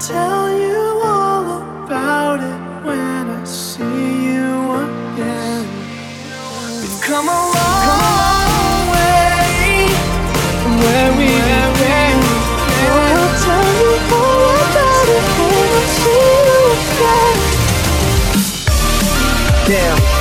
[0.00, 5.66] tell you all about it when I see you again.
[6.80, 9.88] We've come a long way
[10.62, 12.16] from where we began.
[12.78, 16.62] I'll tell you all about it when I see you
[16.94, 17.38] again.
[19.66, 20.17] Damn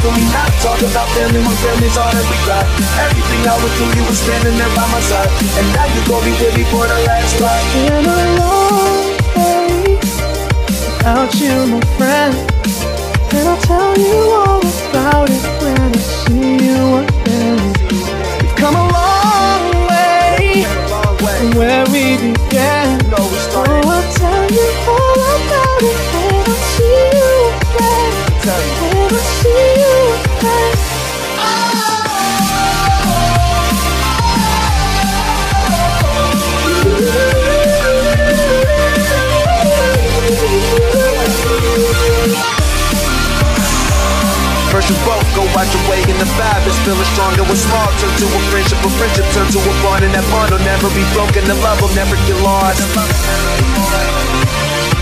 [0.00, 2.64] Can we not talk about family when family's all that we got?
[3.04, 5.28] Everything I went through, you were standing there by my side.
[5.60, 7.66] And now you gon' be with me for the last ride.
[7.76, 10.00] Been a long day
[10.80, 12.32] without you, my friend.
[13.36, 17.60] And I'll tell you all about it when I see you again.
[18.40, 20.64] We've come a long way
[21.36, 23.00] from where we began.
[45.50, 47.42] Both go out your way and the vibe is feeling stronger.
[47.44, 50.50] What's small turn to a friendship, a friendship turn to a bond, and that bond
[50.52, 51.44] will never be broken.
[51.46, 52.80] The love will never get lost.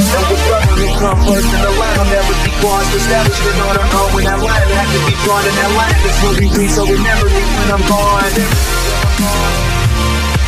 [0.00, 2.90] And with brother who come first, and the line will never be crossed.
[2.96, 6.00] Established it on our own when that line had to be drawn, and that line
[6.08, 8.32] is where we reach, so never leave when I'm gone.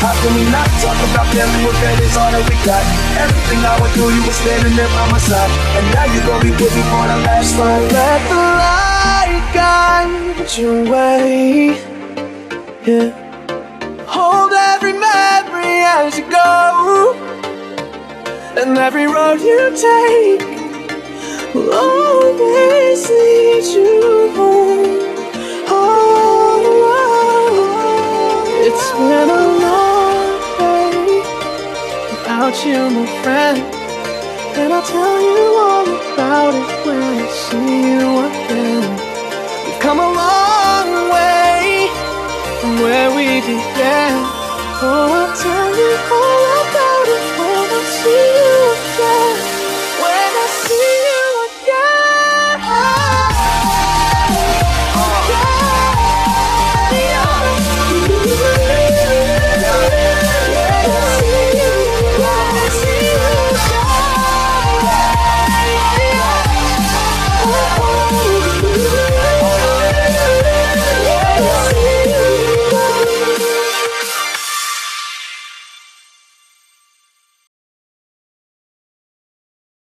[0.00, 2.80] How can we not talk about family when family's all that we got?
[3.20, 6.40] Everything I went through, you were standing there by my side, and now you gon'
[6.40, 7.92] be with me for the last ride.
[7.92, 8.79] Let the light
[10.34, 11.76] guide your way.
[12.86, 13.10] Yeah.
[14.06, 17.14] Hold every memory as you go.
[18.56, 20.42] And every road you take
[21.54, 24.98] will always lead you home.
[25.68, 26.62] Oh,
[28.66, 30.94] it's been a long day
[32.10, 33.58] without you, my friend.
[34.58, 38.19] And I'll tell you all about it when I see you
[44.82, 45.19] Oh,